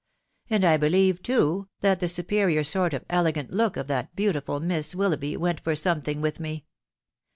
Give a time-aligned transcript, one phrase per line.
[0.55, 4.95] •And I believe, too, that the superior sort of elegant look of that beautiful Miss
[4.95, 6.65] Wil loughby went for something with me.